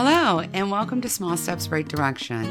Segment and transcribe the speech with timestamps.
[0.00, 2.44] Hello, and welcome to Small Steps Right Direction,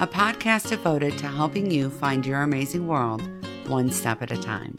[0.00, 3.20] a podcast devoted to helping you find your amazing world
[3.66, 4.76] one step at a time.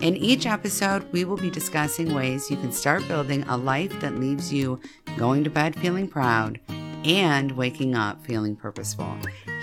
[0.00, 4.18] In each episode, we will be discussing ways you can start building a life that
[4.18, 4.80] leaves you
[5.18, 6.58] going to bed feeling proud
[7.04, 9.14] and waking up feeling purposeful.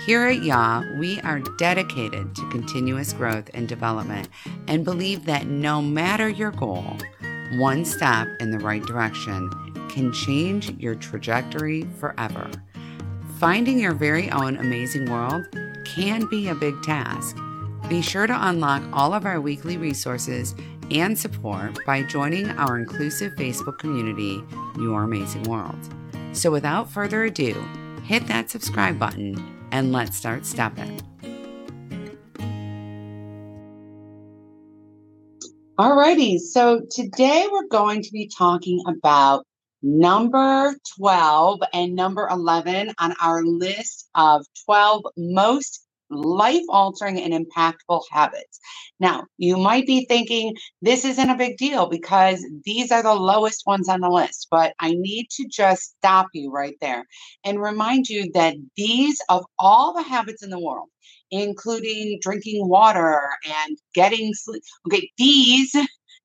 [0.06, 4.28] Here at YA, we are dedicated to continuous growth and development
[4.68, 6.96] and believe that no matter your goal,
[7.54, 9.50] one step in the right direction
[9.90, 12.50] can change your trajectory forever.
[13.38, 15.46] Finding your very own amazing world
[15.84, 17.36] can be a big task.
[17.88, 20.54] Be sure to unlock all of our weekly resources
[20.90, 24.42] and support by joining our inclusive Facebook community,
[24.76, 25.78] Your Amazing World.
[26.32, 27.54] So, without further ado,
[28.04, 29.36] hit that subscribe button
[29.72, 31.00] and let's start stepping.
[35.78, 39.46] Alrighty, so today we're going to be talking about
[39.82, 48.02] number 12 and number 11 on our list of 12 most life altering and impactful
[48.10, 48.58] habits.
[48.98, 53.62] Now, you might be thinking this isn't a big deal because these are the lowest
[53.66, 57.04] ones on the list, but I need to just stop you right there
[57.44, 60.88] and remind you that these, of all the habits in the world,
[61.30, 65.74] including drinking water and getting sleep, okay, these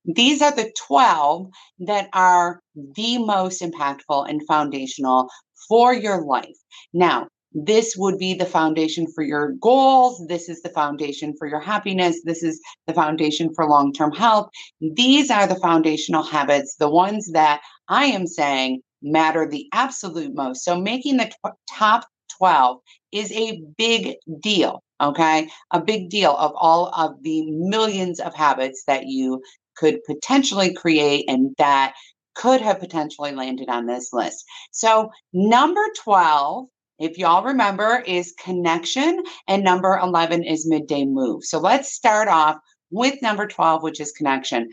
[0.06, 1.48] these are the 12
[1.80, 5.28] that are the most impactful and foundational
[5.68, 6.56] for your life.
[6.92, 10.22] Now, this would be the foundation for your goals.
[10.28, 12.20] This is the foundation for your happiness.
[12.24, 14.48] This is the foundation for long term health.
[14.80, 20.64] These are the foundational habits, the ones that I am saying matter the absolute most.
[20.64, 21.32] So, making the
[21.70, 22.04] top
[22.36, 22.78] 12
[23.12, 24.82] is a big deal.
[25.00, 25.48] Okay.
[25.72, 29.42] A big deal of all of the millions of habits that you
[29.76, 31.94] could potentially create and that
[32.34, 34.44] could have potentially landed on this list.
[34.72, 36.66] So, number 12
[36.98, 41.44] if y'all remember, is connection, and number 11 is midday move.
[41.44, 42.56] So let's start off
[42.90, 44.70] with number 12, which is connection.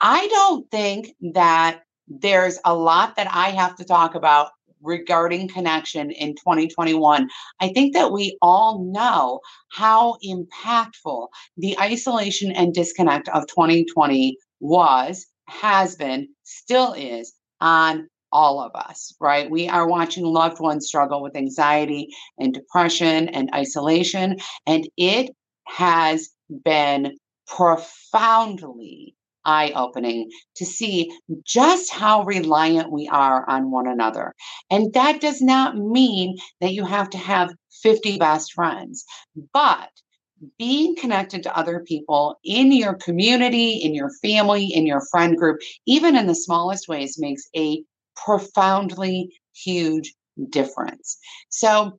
[0.00, 4.50] I don't think that there's a lot that I have to talk about
[4.82, 7.28] regarding connection in 2021.
[7.60, 15.26] I think that we all know how impactful the isolation and disconnect of 2020 was,
[15.46, 19.50] has been, still is on all of us, right?
[19.50, 22.08] We are watching loved ones struggle with anxiety
[22.38, 25.30] and depression and isolation, and it
[25.66, 26.30] has
[26.64, 27.16] been
[27.46, 29.14] profoundly
[29.44, 31.12] eye opening to see
[31.44, 34.34] just how reliant we are on one another.
[34.70, 39.04] And that does not mean that you have to have 50 best friends,
[39.52, 39.90] but
[40.58, 45.60] being connected to other people in your community, in your family, in your friend group,
[45.86, 47.82] even in the smallest ways, makes a
[48.16, 50.14] profoundly huge
[50.50, 51.18] difference.
[51.48, 51.98] So,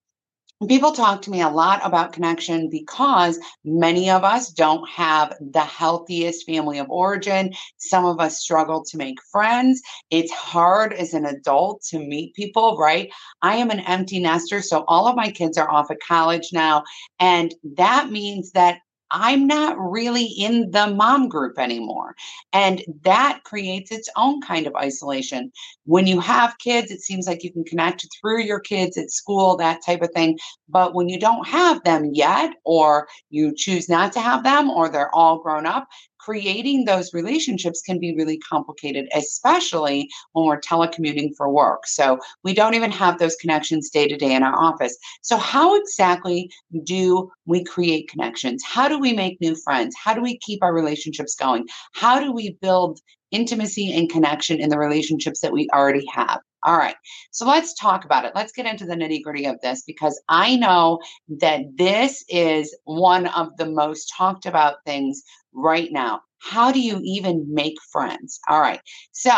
[0.68, 5.62] people talk to me a lot about connection because many of us don't have the
[5.62, 7.54] healthiest family of origin.
[7.78, 9.82] Some of us struggle to make friends.
[10.10, 13.12] It's hard as an adult to meet people, right?
[13.42, 16.84] I am an empty nester, so all of my kids are off at college now.
[17.20, 18.80] And that means that
[19.12, 22.16] I'm not really in the mom group anymore.
[22.54, 25.52] And that creates its own kind of isolation.
[25.86, 29.58] When you have kids, it seems like you can connect through your kids at school,
[29.58, 30.38] that type of thing.
[30.68, 34.90] But when you don't have them yet, or you choose not to have them, or
[34.90, 35.88] they're all grown up,
[36.26, 41.86] creating those relationships can be really complicated, especially when we're telecommuting for work.
[41.86, 44.98] So we don't even have those connections day to day in our office.
[45.22, 46.50] So, how exactly
[46.84, 48.64] do we create connections?
[48.66, 49.96] How do we make new friends?
[49.96, 51.68] How do we keep our relationships going?
[51.94, 53.00] How do we build
[53.32, 56.40] intimacy and connection in the relationships that we already have?
[56.66, 56.96] All right.
[57.32, 58.32] So let's talk about it.
[58.34, 61.00] Let's get into the nitty gritty of this because I know
[61.40, 65.22] that this is one of the most talked about things
[65.54, 66.22] right now.
[66.40, 68.40] How do you even make friends?
[68.50, 68.82] All right.
[69.12, 69.32] So,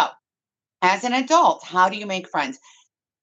[0.81, 2.59] as an adult, how do you make friends?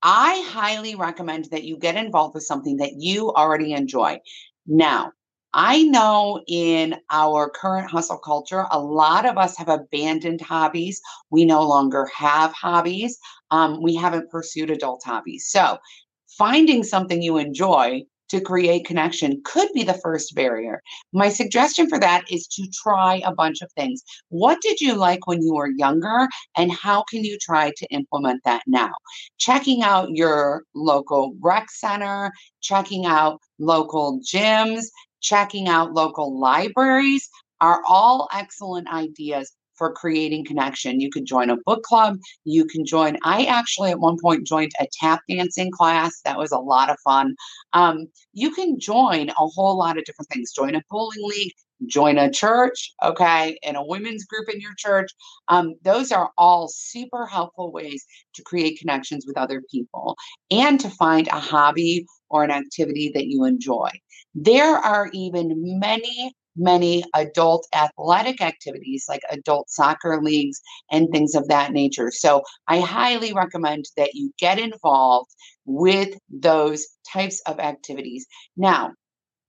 [0.02, 4.18] I highly recommend that you get involved with something that you already enjoy.
[4.66, 5.12] Now,
[5.54, 11.00] I know in our current hustle culture, a lot of us have abandoned hobbies.
[11.30, 13.18] We no longer have hobbies.
[13.52, 15.46] Um, we haven't pursued adult hobbies.
[15.48, 15.78] So,
[16.26, 20.82] finding something you enjoy to create connection could be the first barrier.
[21.12, 24.02] My suggestion for that is to try a bunch of things.
[24.30, 26.26] What did you like when you were younger,
[26.56, 28.92] and how can you try to implement that now?
[29.38, 34.86] Checking out your local rec center, checking out local gyms,
[35.24, 37.28] checking out local libraries
[37.60, 41.00] are all excellent ideas for creating connection.
[41.00, 42.18] You can join a book club.
[42.44, 46.20] You can join, I actually at one point joined a tap dancing class.
[46.24, 47.34] That was a lot of fun.
[47.72, 50.52] Um, you can join a whole lot of different things.
[50.52, 51.52] Join a bowling league,
[51.86, 55.10] join a church, okay, and a women's group in your church.
[55.48, 58.04] Um, those are all super helpful ways
[58.34, 60.16] to create connections with other people
[60.50, 63.90] and to find a hobby or an activity that you enjoy.
[64.34, 70.60] There are even many many adult athletic activities like adult soccer leagues
[70.90, 72.10] and things of that nature.
[72.12, 75.30] So I highly recommend that you get involved
[75.66, 78.26] with those types of activities.
[78.56, 78.92] Now,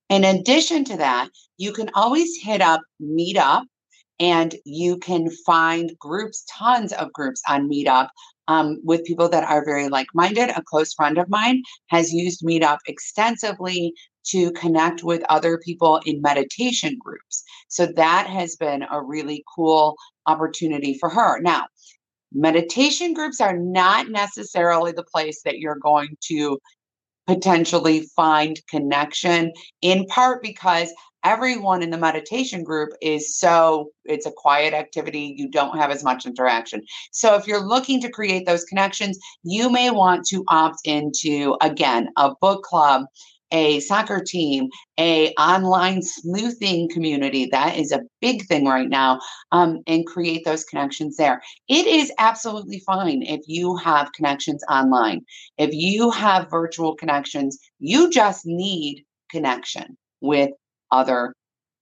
[0.10, 3.64] in addition to that, you can always hit up Meetup
[4.20, 8.08] and you can find groups, tons of groups on Meetup
[8.48, 10.50] um, with people that are very like minded.
[10.50, 13.94] A close friend of mine has used Meetup extensively
[14.28, 17.44] to connect with other people in meditation groups.
[17.68, 19.96] So that has been a really cool
[20.28, 21.40] opportunity for her.
[21.42, 21.66] Now,
[22.34, 26.60] meditation groups are not necessarily the place that you're going to
[27.28, 29.52] potentially find connection,
[29.82, 30.94] in part because
[31.24, 36.04] everyone in the meditation group is so it's a quiet activity you don't have as
[36.04, 36.82] much interaction.
[37.12, 42.10] So if you're looking to create those connections you may want to opt into again
[42.16, 43.06] a book club
[43.56, 44.68] a soccer team,
[45.00, 47.48] a online sleuthing community.
[47.50, 49.22] That is a big thing right now,
[49.54, 51.42] um, and create those connections there.
[51.70, 55.22] It is absolutely fine if you have connections online.
[55.58, 60.52] If you have virtual connections, you just need connection with
[60.92, 61.34] other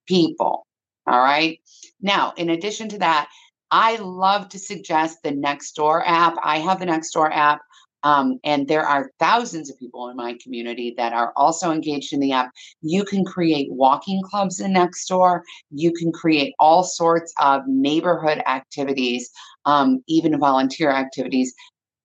[0.07, 0.67] people.
[1.07, 1.59] All right.
[2.01, 3.29] Now, in addition to that,
[3.71, 6.35] I love to suggest the Nextdoor app.
[6.43, 7.61] I have the Nextdoor app.
[8.03, 12.19] Um, and there are thousands of people in my community that are also engaged in
[12.19, 12.51] the app.
[12.81, 15.41] You can create walking clubs in Nextdoor.
[15.71, 19.29] You can create all sorts of neighborhood activities,
[19.65, 21.53] um, even volunteer activities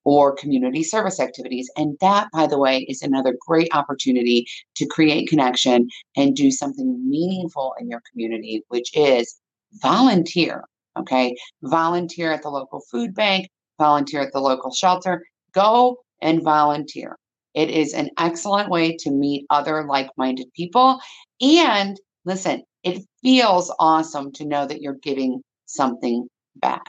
[0.05, 1.71] or community service activities.
[1.77, 4.47] And that, by the way, is another great opportunity
[4.77, 9.39] to create connection and do something meaningful in your community, which is
[9.83, 10.65] volunteer.
[10.99, 11.37] Okay.
[11.63, 13.49] Volunteer at the local food bank,
[13.79, 15.25] volunteer at the local shelter,
[15.59, 17.17] Go and volunteer.
[17.53, 21.01] It is an excellent way to meet other like minded people.
[21.41, 26.87] And listen, it feels awesome to know that you're giving something back.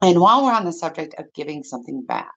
[0.00, 2.32] And while we're on the subject of giving something back,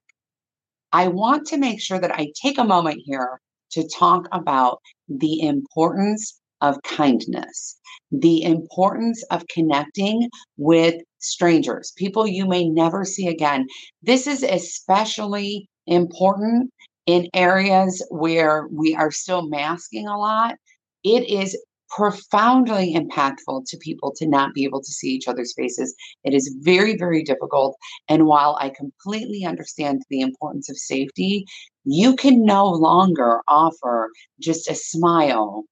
[0.92, 3.40] I want to make sure that I take a moment here
[3.72, 4.78] to talk about
[5.08, 7.78] the importance of kindness,
[8.12, 13.66] the importance of connecting with strangers, people you may never see again.
[14.02, 16.70] This is especially important
[17.06, 20.56] in areas where we are still masking a lot.
[21.04, 21.56] It is
[21.88, 25.94] profoundly impactful to people to not be able to see each other's faces.
[26.24, 27.76] It is very, very difficult.
[28.08, 31.44] And while I completely understand the importance of safety,
[31.84, 34.10] you can no longer offer
[34.40, 35.64] just a smile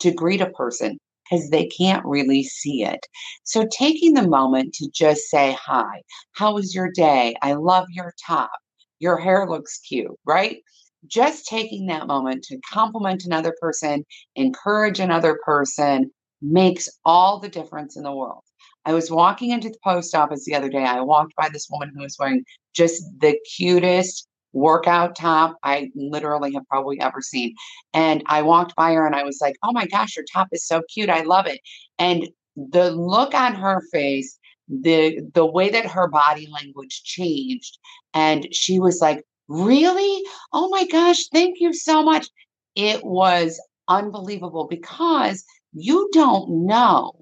[0.00, 0.98] to greet a person
[1.30, 3.06] because they can't really see it.
[3.44, 6.02] So taking the moment to just say, Hi,
[6.32, 7.34] how was your day?
[7.42, 8.50] I love your top.
[8.98, 10.58] Your hair looks cute, right?
[11.06, 14.04] Just taking that moment to compliment another person,
[14.36, 16.10] encourage another person
[16.40, 18.42] makes all the difference in the world.
[18.84, 20.84] I was walking into the post office the other day.
[20.84, 22.44] I walked by this woman who was wearing
[22.74, 27.54] just the cutest workout top I literally have probably ever seen.
[27.94, 30.66] And I walked by her and I was like, oh my gosh, your top is
[30.66, 31.10] so cute.
[31.10, 31.60] I love it.
[31.98, 37.78] And the look on her face, the the way that her body language changed,
[38.14, 40.22] and she was like, Really?
[40.52, 42.28] Oh my gosh, thank you so much.
[42.74, 47.12] It was unbelievable because you don't know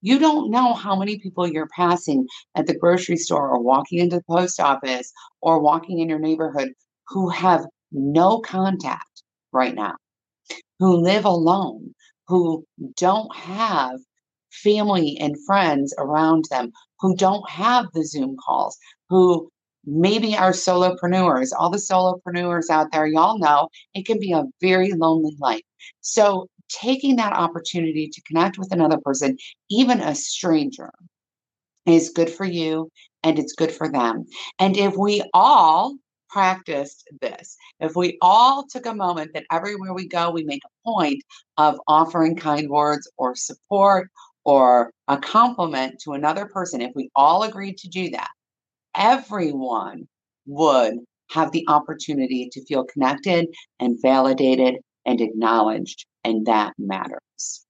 [0.00, 4.16] you don't know how many people you're passing at the grocery store or walking into
[4.16, 6.72] the post office or walking in your neighborhood
[7.08, 9.96] who have no contact right now,
[10.78, 11.94] who live alone,
[12.26, 12.64] who
[12.96, 13.98] don't have
[14.50, 18.76] family and friends around them, who don't have the Zoom calls,
[19.08, 19.48] who
[19.84, 21.50] maybe are solopreneurs.
[21.58, 25.62] All the solopreneurs out there, y'all know it can be a very lonely life.
[26.00, 29.36] So taking that opportunity to connect with another person,
[29.70, 30.90] even a stranger,
[31.86, 32.90] is good for you
[33.22, 34.26] and it's good for them.
[34.58, 35.96] And if we all
[36.28, 40.90] practiced this, if we all took a moment that everywhere we go, we make a
[40.90, 41.22] point
[41.56, 44.10] of offering kind words or support
[44.44, 48.28] or a compliment to another person, if we all agreed to do that,
[48.94, 50.06] everyone
[50.46, 50.94] would
[51.30, 53.46] have the opportunity to feel connected
[53.80, 54.76] and validated
[55.08, 57.66] and acknowledged and that matters.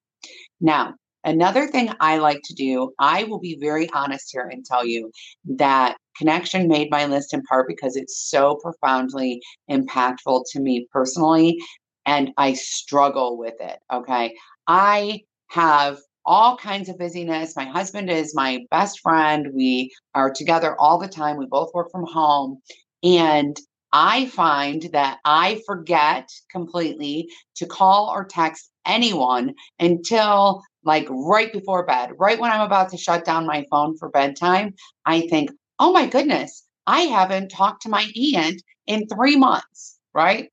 [0.60, 4.86] Now, Another thing I like to do, I will be very honest here and tell
[4.86, 5.10] you
[5.56, 11.58] that connection made my list in part because it's so profoundly impactful to me personally
[12.06, 13.78] and I struggle with it.
[13.92, 14.34] Okay.
[14.68, 17.56] I have all kinds of busyness.
[17.56, 19.48] My husband is my best friend.
[19.52, 21.36] We are together all the time.
[21.36, 22.60] We both work from home.
[23.02, 23.58] And
[23.92, 31.84] I find that I forget completely to call or text anyone until like right before
[31.86, 34.74] bed, right when I'm about to shut down my phone for bedtime.
[35.04, 40.50] I think, oh my goodness, I haven't talked to my aunt in three months, right?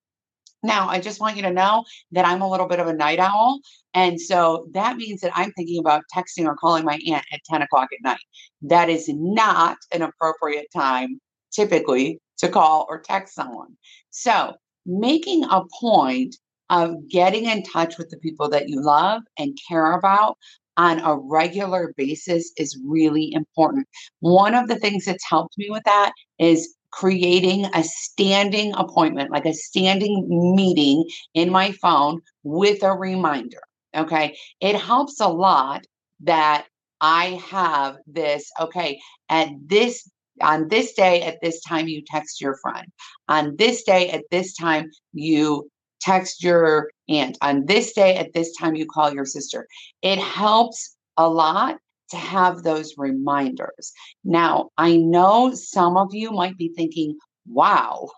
[0.64, 3.20] Now, I just want you to know that I'm a little bit of a night
[3.20, 3.60] owl.
[3.94, 7.62] And so that means that I'm thinking about texting or calling my aunt at 10
[7.62, 8.18] o'clock at night.
[8.64, 11.22] That is not an appropriate time
[11.54, 13.76] typically to call or text someone.
[14.10, 14.54] So
[14.86, 16.36] making a point
[16.70, 20.38] of getting in touch with the people that you love and care about
[20.78, 23.88] on a regular basis is really important.
[24.20, 29.46] One of the things that's helped me with that is creating a standing appointment, like
[29.46, 30.26] a standing
[30.56, 33.62] meeting in my phone with a reminder.
[33.96, 34.38] Okay.
[34.60, 35.86] It helps a lot
[36.22, 36.66] that
[37.02, 39.00] I have this, okay,
[39.30, 40.10] at this
[40.42, 42.88] on this day at this time you text your friend
[43.30, 45.70] on this day at this time you
[46.02, 49.68] text your aunt on this day at this time you call your sister
[50.02, 51.78] it helps a lot
[52.10, 53.92] to have those reminders.
[54.24, 58.10] Now, I know some of you might be thinking, wow,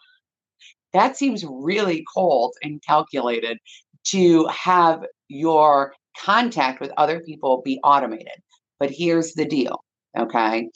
[0.94, 3.58] that seems really cold and calculated
[4.06, 8.42] to have your contact with other people be automated.
[8.80, 9.84] But here's the deal,
[10.18, 10.70] okay?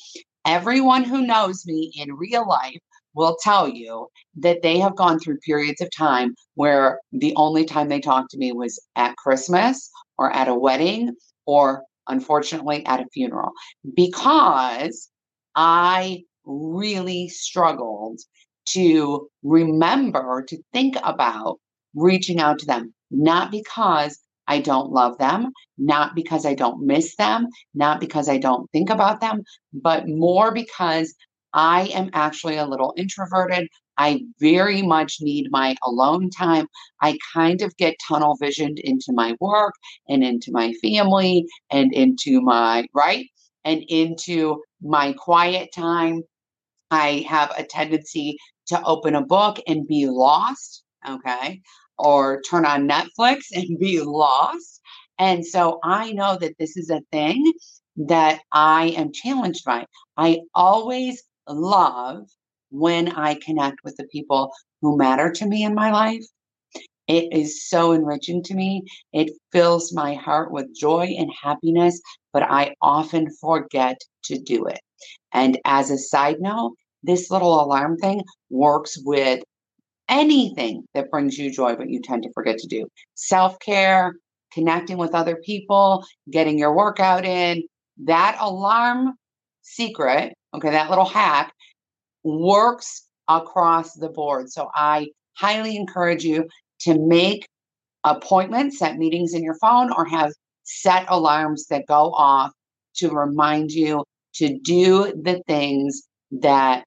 [0.46, 2.80] Everyone who knows me in real life
[3.14, 4.08] will tell you
[4.38, 8.38] that they have gone through periods of time where the only time they talked to
[8.38, 11.14] me was at Christmas or at a wedding
[11.46, 13.52] or unfortunately, at a funeral.
[13.96, 15.10] Because
[15.56, 18.20] I really struggled
[18.70, 21.60] to remember to think about
[21.96, 24.20] reaching out to them, not because
[24.52, 28.90] I don't love them, not because I don't miss them, not because I don't think
[28.90, 31.14] about them, but more because
[31.54, 33.70] I am actually a little introverted.
[33.98, 34.10] I
[34.42, 36.68] very much need my alone time.
[37.02, 39.74] I kind of get tunnel visioned into my work
[40.10, 43.26] and into my family and into my, right?
[43.64, 46.24] And into my quiet time.
[46.92, 51.62] I have a tendency to open a book and be lost, okay?
[52.04, 54.82] Or turn on Netflix and be lost.
[55.20, 57.54] And so I know that this is a thing
[57.96, 59.86] that I am challenged by.
[60.18, 62.28] I always love
[62.72, 66.24] when I connect with the people who matter to me in my life.
[67.08, 68.84] It is so enriching to me.
[69.12, 74.80] It fills my heart with joy and happiness, but I often forget to do it.
[75.34, 79.44] And as a side note, this little alarm thing works with
[80.10, 82.88] anything that brings you joy, but you tend to forget to do.
[83.16, 84.14] Self care,
[84.54, 87.64] connecting with other people, getting your workout in.
[88.06, 89.14] That alarm
[89.62, 91.54] secret, okay, that little hack
[92.24, 94.50] works across the board.
[94.50, 96.48] So I highly encourage you
[96.82, 97.48] to make
[98.04, 100.32] appointments, set meetings in your phone, or have
[100.64, 102.52] set alarms that go off
[102.96, 104.04] to remind you
[104.36, 106.84] to do the things that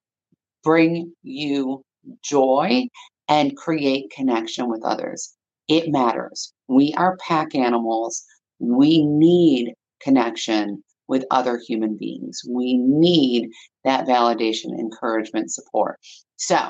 [0.63, 1.81] bring you
[2.21, 2.87] joy
[3.27, 5.33] and create connection with others.
[5.67, 6.53] It matters.
[6.67, 8.23] We are pack animals.
[8.59, 12.41] We need connection with other human beings.
[12.49, 13.49] We need
[13.83, 15.99] that validation, encouragement, support.
[16.35, 16.69] So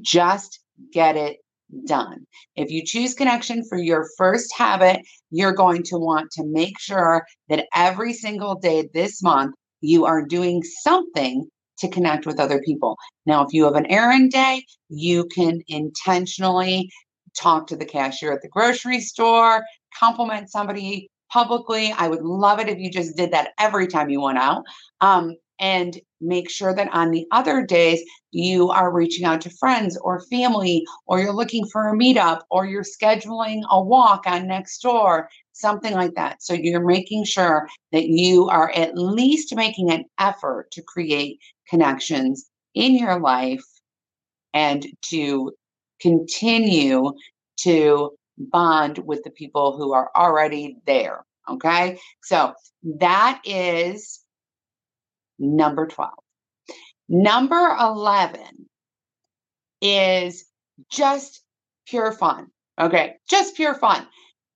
[0.00, 0.60] just
[0.92, 1.38] get it
[1.86, 2.26] done.
[2.56, 7.24] If you choose connection for your first habit, you're going to want to make sure
[7.48, 11.48] that every single day this month you are doing something
[11.80, 12.96] to connect with other people.
[13.26, 16.90] Now, if you have an errand day, you can intentionally
[17.38, 19.64] talk to the cashier at the grocery store,
[19.98, 21.92] compliment somebody publicly.
[21.92, 24.64] I would love it if you just did that every time you went out.
[25.00, 29.96] Um, and make sure that on the other days you are reaching out to friends
[29.98, 35.26] or family, or you're looking for a meetup, or you're scheduling a walk on Nextdoor,
[35.52, 36.42] something like that.
[36.42, 41.38] So you're making sure that you are at least making an effort to create
[41.70, 43.64] connections in your life
[44.52, 45.52] and to
[46.00, 47.12] continue
[47.58, 51.24] to bond with the people who are already there.
[51.48, 51.98] Okay.
[52.22, 52.54] So
[52.98, 54.20] that is
[55.38, 56.10] number 12.
[57.08, 58.40] Number 11
[59.80, 60.44] is
[60.90, 61.42] just
[61.86, 62.48] pure fun.
[62.80, 63.14] Okay.
[63.28, 64.06] Just pure fun.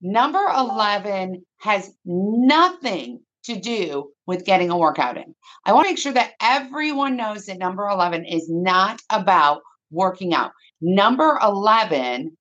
[0.00, 5.34] Number 11 has nothing to do with getting a workout in.
[5.64, 10.34] I want to make sure that everyone knows that number 11 is not about working
[10.34, 10.52] out.
[10.80, 12.36] Number 11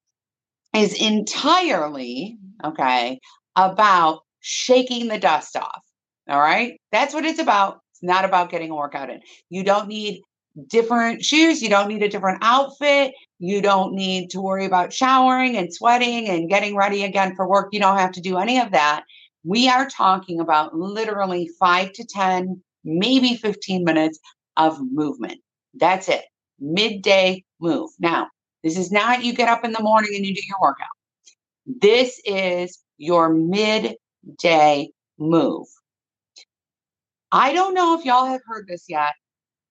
[0.75, 3.19] is entirely, okay,
[3.55, 5.83] about shaking the dust off.
[6.29, 6.79] All right.
[6.91, 7.79] That's what it's about.
[7.91, 9.21] It's not about getting a workout in.
[9.49, 10.21] You don't need
[10.69, 11.61] different shoes.
[11.61, 13.13] You don't need a different outfit.
[13.39, 17.69] You don't need to worry about showering and sweating and getting ready again for work.
[17.71, 19.03] You don't have to do any of that.
[19.43, 24.19] We are talking about literally five to 10, maybe 15 minutes
[24.57, 25.41] of movement.
[25.73, 26.23] That's it.
[26.59, 27.89] Midday move.
[27.99, 28.29] Now,
[28.63, 30.87] this is not you get up in the morning and you do your workout.
[31.65, 35.67] This is your midday move.
[37.31, 39.13] I don't know if y'all have heard this yet.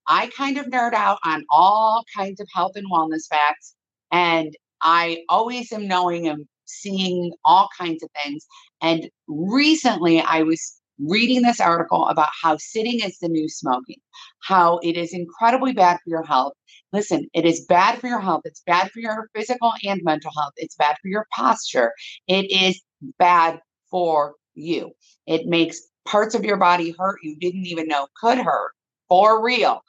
[0.06, 3.74] I kind of nerd out on all kinds of health and wellness facts.
[4.10, 8.46] And I always am knowing and seeing all kinds of things.
[8.82, 13.96] And recently I was reading this article about how sitting is the new smoking,
[14.40, 16.52] how it is incredibly bad for your health.
[16.92, 18.42] Listen, it is bad for your health.
[18.44, 20.52] It's bad for your physical and mental health.
[20.56, 21.92] It's bad for your posture.
[22.26, 22.80] It is
[23.18, 23.60] bad
[23.90, 24.90] for you.
[25.26, 28.72] It makes parts of your body hurt you didn't even know could hurt
[29.08, 29.82] for real.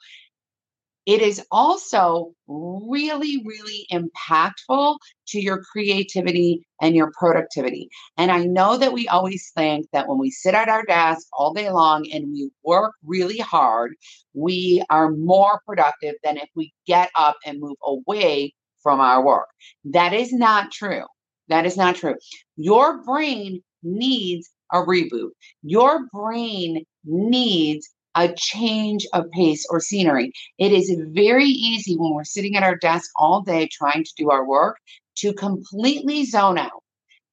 [1.06, 4.96] It is also really, really impactful
[5.28, 7.88] to your creativity and your productivity.
[8.16, 11.52] And I know that we always think that when we sit at our desk all
[11.52, 13.94] day long and we work really hard,
[14.32, 19.48] we are more productive than if we get up and move away from our work.
[19.84, 21.04] That is not true.
[21.48, 22.16] That is not true.
[22.56, 25.30] Your brain needs a reboot.
[25.62, 30.32] Your brain needs a change of pace or scenery.
[30.58, 34.30] It is very easy when we're sitting at our desk all day trying to do
[34.30, 34.78] our work
[35.16, 36.82] to completely zone out,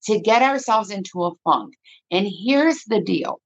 [0.05, 1.73] to get ourselves into a funk.
[2.09, 3.39] And here's the deal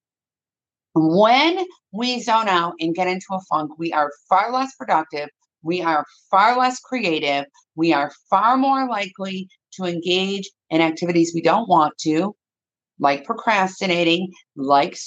[0.94, 5.30] when we zone out and get into a funk, we are far less productive.
[5.62, 7.46] We are far less creative.
[7.76, 12.34] We are far more likely to engage in activities we don't want to
[13.00, 14.98] like procrastinating, like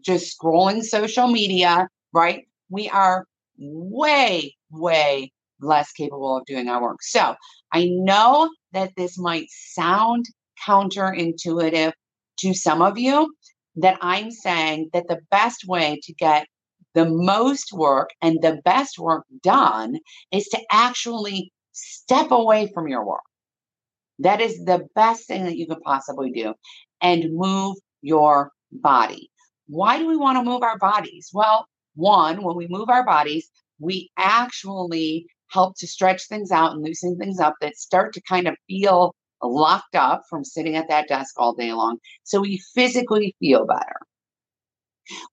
[0.00, 2.46] just scrolling social media, right?
[2.70, 3.24] We are
[3.58, 7.02] way, way less capable of doing our work.
[7.02, 7.34] So
[7.72, 10.26] I know that this might sound
[10.66, 11.92] counterintuitive
[12.40, 13.34] to some of you,
[13.76, 16.46] that I'm saying that the best way to get
[16.94, 19.98] the most work and the best work done
[20.32, 23.20] is to actually step away from your work.
[24.18, 26.54] That is the best thing that you could possibly do
[27.00, 29.30] and move your body.
[29.66, 31.30] Why do we want to move our bodies?
[31.32, 36.82] Well, one, when we move our bodies, we actually help to stretch things out and
[36.82, 41.08] loosen things up that start to kind of feel locked up from sitting at that
[41.08, 41.98] desk all day long.
[42.24, 43.96] So we physically feel better.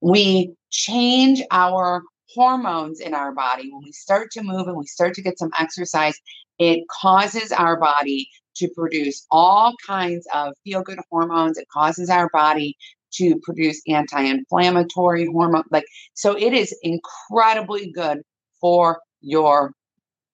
[0.02, 3.70] We change our hormones in our body.
[3.72, 6.18] When we start to move and we start to get some exercise,
[6.60, 11.58] it causes our body to produce all kinds of feel good hormones.
[11.58, 12.76] It causes our body
[13.14, 15.64] to produce anti inflammatory hormone.
[15.72, 18.22] Like, so it is incredibly good
[18.60, 19.72] for your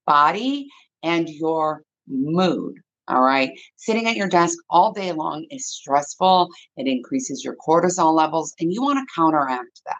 [0.05, 0.67] body
[1.03, 2.75] and your mood.
[3.07, 3.51] All right.
[3.75, 6.49] Sitting at your desk all day long is stressful.
[6.77, 9.97] It increases your cortisol levels, and you want to counteract that.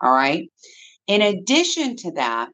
[0.00, 0.48] All right.
[1.06, 2.48] In addition to that,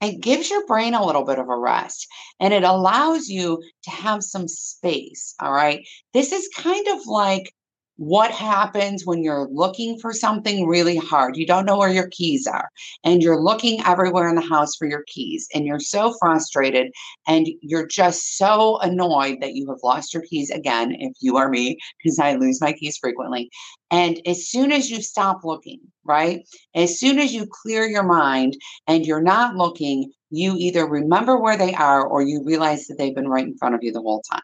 [0.00, 2.06] it gives your brain a little bit of a rest
[2.38, 5.34] and it allows you to have some space.
[5.40, 5.86] All right.
[6.12, 7.52] This is kind of like
[8.00, 11.36] what happens when you're looking for something really hard.
[11.36, 12.70] You don't know where your keys are,
[13.04, 16.92] and you're looking everywhere in the house for your keys, and you're so frustrated
[17.28, 21.50] and you're just so annoyed that you have lost your keys again, if you are
[21.50, 23.50] me, because I lose my keys frequently.
[23.90, 26.48] And as soon as you stop looking, right?
[26.74, 31.58] As soon as you clear your mind and you're not looking, you either remember where
[31.58, 34.22] they are or you realize that they've been right in front of you the whole
[34.22, 34.40] time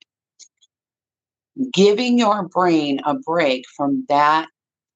[1.73, 4.49] giving your brain a break from that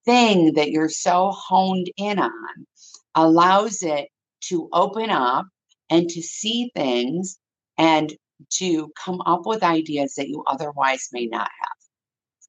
[0.04, 2.66] thing that you're so honed in on
[3.14, 4.08] allows it
[4.40, 5.46] to open up
[5.90, 7.38] and to see things
[7.78, 8.14] and
[8.50, 11.76] to come up with ideas that you otherwise may not have.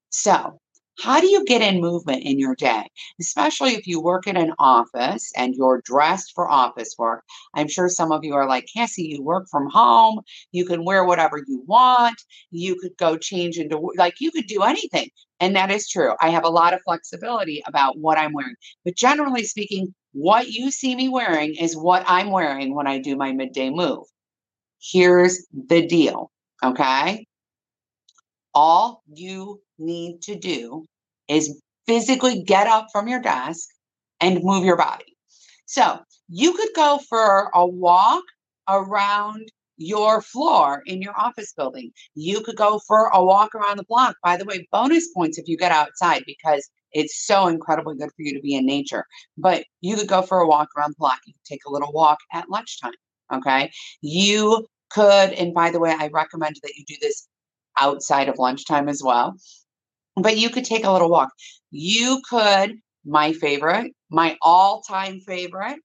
[0.10, 0.60] So,
[1.00, 2.84] how do you get in movement in your day?
[3.20, 7.24] Especially if you work in an office and you're dressed for office work.
[7.56, 10.22] I'm sure some of you are like, Cassie, you work from home.
[10.52, 12.22] You can wear whatever you want.
[12.52, 15.10] You could go change into, like, you could do anything.
[15.40, 16.14] And that is true.
[16.22, 18.56] I have a lot of flexibility about what I'm wearing.
[18.86, 23.16] But generally speaking, what you see me wearing is what I'm wearing when I do
[23.16, 24.04] my midday move.
[24.82, 26.32] Here's the deal.
[26.64, 27.26] Okay.
[28.54, 30.86] All you need to do
[31.28, 33.68] is physically get up from your desk
[34.20, 35.06] and move your body.
[35.66, 38.24] So you could go for a walk
[38.68, 41.92] around your floor in your office building.
[42.14, 44.16] You could go for a walk around the block.
[44.24, 48.22] By the way, bonus points if you get outside because it's so incredibly good for
[48.22, 49.06] you to be in nature.
[49.38, 51.20] But you could go for a walk around the block.
[51.26, 52.94] You could take a little walk at lunchtime.
[53.34, 53.72] Okay.
[54.02, 57.28] You could, and by the way, I recommend that you do this
[57.80, 59.36] outside of lunchtime as well.
[60.16, 61.30] But you could take a little walk.
[61.72, 65.80] You could, my favorite, my all time favorite,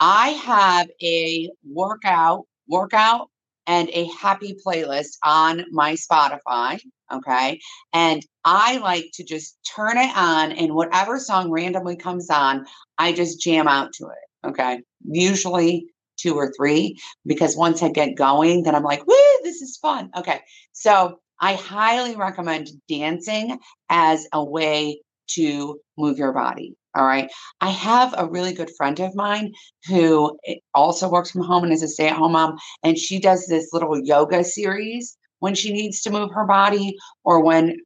[0.00, 3.28] I have a workout, workout
[3.66, 6.80] and a happy playlist on my Spotify.
[7.12, 7.60] Okay.
[7.92, 12.66] And I like to just turn it on and whatever song randomly comes on,
[12.96, 14.48] I just jam out to it.
[14.48, 14.82] Okay.
[15.04, 15.86] Usually
[16.18, 20.10] two or three because once I get going, then I'm like, woo, this is fun.
[20.16, 20.40] Okay.
[20.72, 26.74] So I highly recommend dancing as a way to move your body.
[26.96, 27.30] All right.
[27.60, 29.52] I have a really good friend of mine
[29.86, 32.56] who eh, also works from home and is a stay at home mom.
[32.82, 37.44] And she does this little yoga series when she needs to move her body or
[37.44, 37.76] when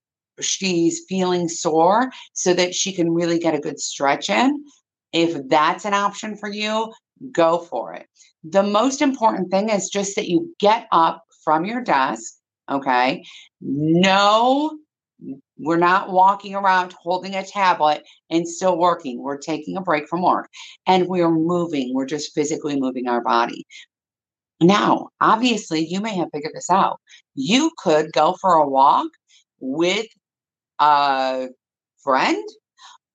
[0.40, 4.64] she's feeling sore so that she can really get a good stretch in.
[5.12, 6.92] If that's an option for you,
[7.30, 8.06] go for it.
[8.44, 12.34] The most important thing is just that you get up from your desk,
[12.70, 13.24] okay?
[13.60, 14.78] No,
[15.58, 19.22] we're not walking around holding a tablet and still working.
[19.22, 20.48] We're taking a break from work
[20.86, 21.94] and we're moving.
[21.94, 23.64] We're just physically moving our body.
[24.60, 27.00] Now, obviously, you may have figured this out.
[27.34, 29.08] You could go for a walk
[29.60, 30.06] with
[30.78, 31.48] a
[32.02, 32.48] friend,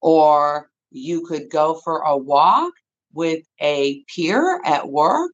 [0.02, 2.74] or you could go for a walk
[3.18, 5.32] with a peer at work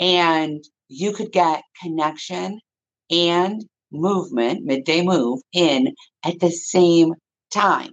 [0.00, 2.58] and you could get connection
[3.12, 7.14] and movement, midday move, in at the same
[7.52, 7.92] time.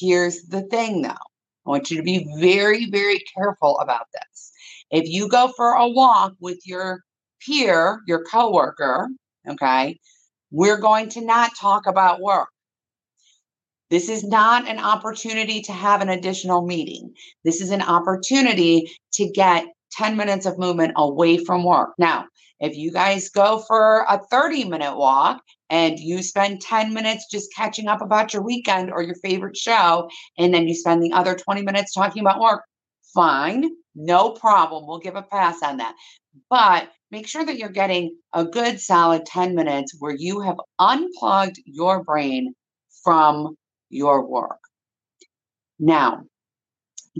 [0.00, 1.16] Here's the thing though I
[1.64, 4.52] want you to be very, very careful about this.
[4.92, 7.00] If you go for a walk with your
[7.44, 9.08] peer, your coworker,
[9.48, 9.98] okay,
[10.52, 12.48] we're going to not talk about work.
[13.90, 17.14] This is not an opportunity to have an additional meeting.
[17.44, 21.90] This is an opportunity to get 10 minutes of movement away from work.
[21.98, 22.26] Now,
[22.60, 27.54] if you guys go for a 30 minute walk and you spend 10 minutes just
[27.54, 31.34] catching up about your weekend or your favorite show, and then you spend the other
[31.34, 32.64] 20 minutes talking about work,
[33.14, 34.86] fine, no problem.
[34.86, 35.94] We'll give a pass on that.
[36.50, 41.60] But make sure that you're getting a good solid 10 minutes where you have unplugged
[41.64, 42.54] your brain
[43.02, 43.56] from
[43.90, 44.60] your work.
[45.78, 46.22] Now,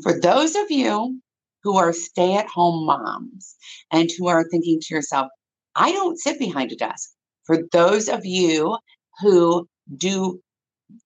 [0.02, 1.20] for those of you
[1.62, 3.56] who are stay at home moms
[3.92, 5.28] and who are thinking to yourself,
[5.74, 7.10] I don't sit behind a desk.
[7.44, 8.78] For those of you
[9.20, 10.40] who do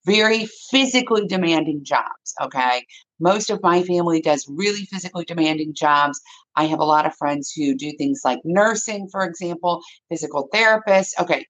[0.06, 2.84] very physically demanding jobs, okay?
[3.20, 6.20] Most of my family does really physically demanding jobs.
[6.56, 11.10] I have a lot of friends who do things like nursing, for example, physical therapists.
[11.20, 11.46] Okay,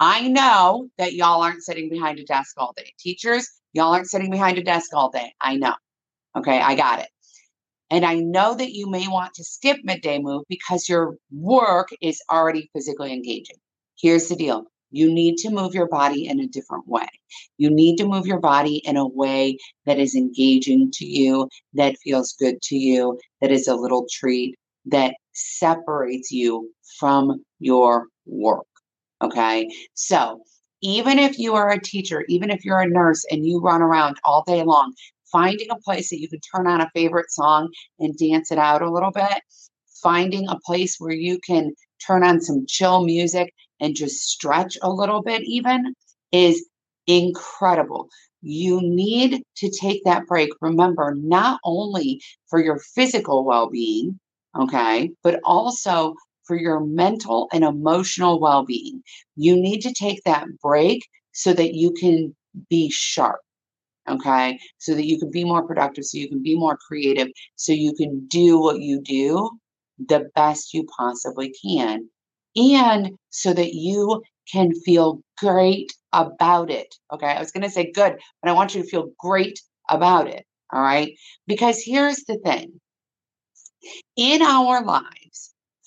[0.00, 2.92] I know that y'all aren't sitting behind a desk all day.
[2.98, 5.32] Teachers, y'all aren't sitting behind a desk all day.
[5.40, 5.74] I know.
[6.36, 7.08] Okay, I got it.
[7.90, 12.20] And I know that you may want to skip midday move because your work is
[12.30, 13.56] already physically engaging.
[14.00, 17.08] Here's the deal you need to move your body in a different way.
[17.58, 21.96] You need to move your body in a way that is engaging to you, that
[22.02, 28.66] feels good to you, that is a little treat, that separates you from your work.
[29.24, 29.68] Okay.
[29.94, 30.42] So
[30.82, 34.18] even if you are a teacher, even if you're a nurse and you run around
[34.22, 34.92] all day long,
[35.32, 38.82] finding a place that you can turn on a favorite song and dance it out
[38.82, 39.42] a little bit,
[40.02, 41.72] finding a place where you can
[42.06, 45.94] turn on some chill music and just stretch a little bit, even
[46.30, 46.68] is
[47.06, 48.08] incredible.
[48.42, 50.50] You need to take that break.
[50.60, 54.20] Remember, not only for your physical well being,
[54.54, 59.02] okay, but also for your mental and emotional well being.
[59.36, 62.34] You need to take that break so that you can
[62.68, 63.40] be sharp.
[64.08, 64.58] Okay.
[64.78, 67.94] So that you can be more productive, so you can be more creative, so you
[67.94, 69.50] can do what you do
[70.08, 72.08] the best you possibly can.
[72.56, 76.94] And so that you can feel great about it.
[77.12, 77.26] Okay.
[77.26, 80.44] I was going to say good, but I want you to feel great about it.
[80.72, 81.16] All right.
[81.46, 82.80] Because here's the thing
[84.16, 85.23] in our lives,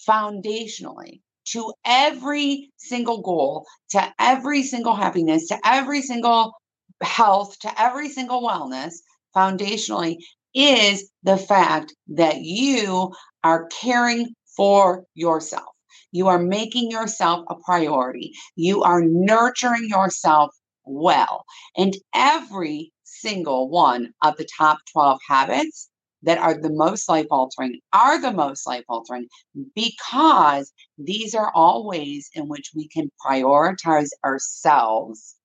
[0.08, 6.54] foundationally to every single goal, to every single happiness, to every single
[7.02, 8.96] health, to every single wellness,
[9.36, 10.18] foundationally
[10.54, 15.70] is the fact that you are caring for yourself.
[16.12, 18.32] You are making yourself a priority.
[18.56, 20.52] You are nurturing yourself
[20.86, 21.44] well.
[21.78, 25.90] And every single one of the top 12 habits
[26.24, 29.28] that are the most life altering are the most life altering
[29.76, 35.36] because these are all ways in which we can prioritize ourselves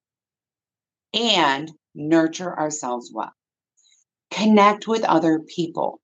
[1.15, 3.33] and nurture ourselves well.
[4.31, 6.01] Connect with other people.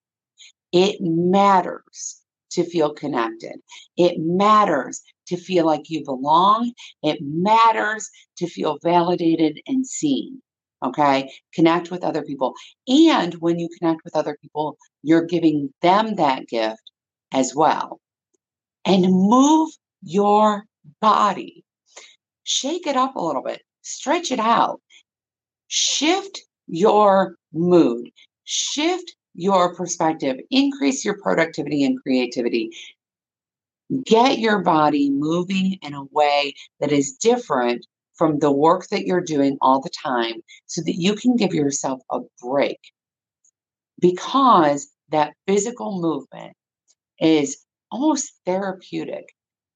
[0.73, 3.57] It matters to feel connected.
[3.97, 6.73] It matters to feel like you belong.
[7.03, 10.43] It matters to feel validated and seen.
[10.83, 11.31] Okay.
[11.55, 12.55] Connect with other people.
[12.87, 16.91] And when you connect with other people, you're giving them that gift
[17.33, 18.01] as well.
[18.85, 19.71] And move
[20.03, 20.64] your
[21.01, 21.64] body.
[22.45, 24.81] Shake it up a little bit, stretch it out,
[25.67, 28.11] shift your mood,
[28.45, 32.71] shift your perspective, increase your productivity and creativity.
[34.05, 37.87] Get your body moving in a way that is different
[38.19, 42.01] from the work that you're doing all the time so that you can give yourself
[42.11, 42.79] a break.
[44.01, 46.55] Because that physical movement
[47.21, 49.27] is almost therapeutic.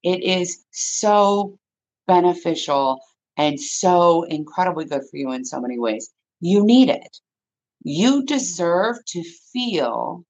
[0.03, 1.57] It is so
[2.05, 2.99] beneficial
[3.37, 6.11] and so incredibly good for you in so many ways.
[6.41, 7.17] You need it.
[7.83, 10.23] You deserve to feel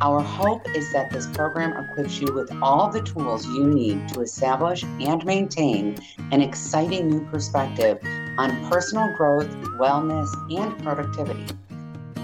[0.00, 4.20] Our hope is that this program equips you with all the tools you need to
[4.20, 5.96] establish and maintain
[6.30, 7.98] an exciting new perspective
[8.38, 11.44] on personal growth, wellness, and productivity.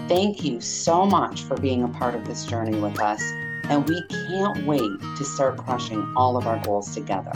[0.07, 3.21] Thank you so much for being a part of this journey with us,
[3.65, 7.33] and we can't wait to start crushing all of our goals together.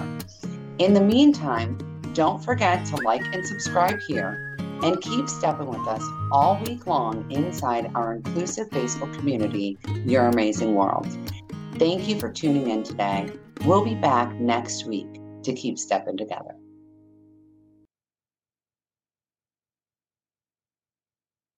[0.79, 1.79] In the meantime,
[2.13, 7.31] don't forget to like and subscribe here and keep stepping with us all week long
[7.31, 11.07] inside our inclusive Facebook community, Your Amazing World.
[11.75, 13.31] Thank you for tuning in today.
[13.65, 15.09] We'll be back next week
[15.43, 16.55] to keep stepping together.